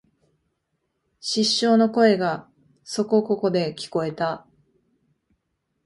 [1.19, 2.49] 失笑の声が
[2.83, 4.47] そこここで聞えた